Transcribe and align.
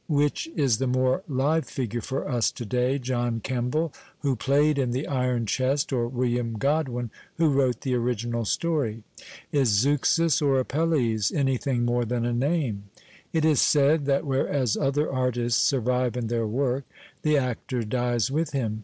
Which 0.07 0.49
is 0.55 0.79
the 0.79 0.87
more 0.87 1.21
live 1.27 1.65
figure 1.65 2.01
for 2.01 2.27
us 2.27 2.49
to 2.53 2.65
day, 2.65 2.97
John 2.97 3.39
Kemble, 3.39 3.93
who 4.21 4.35
played 4.35 4.79
in 4.79 4.89
the 4.89 5.05
Iron 5.05 5.45
Chest, 5.45 5.93
or 5.93 6.07
William 6.07 6.53
Godwin, 6.53 7.11
who 7.37 7.49
wrote 7.49 7.81
the 7.81 7.93
original 7.93 8.43
story? 8.43 9.03
Is 9.51 9.69
Zeuxis 9.69 10.41
or 10.41 10.57
Apelles 10.59 11.31
anything 11.31 11.85
more 11.85 12.03
than 12.03 12.25
a 12.25 12.33
name? 12.33 12.85
It 13.31 13.45
is 13.45 13.61
said 13.61 14.05
that 14.07 14.25
whereas 14.25 14.75
other 14.75 15.13
artists 15.13 15.61
survive 15.61 16.17
in 16.17 16.29
their 16.29 16.47
work, 16.47 16.83
the 17.21 17.37
actor's 17.37 17.85
dies 17.85 18.31
with 18.31 18.53
him. 18.53 18.79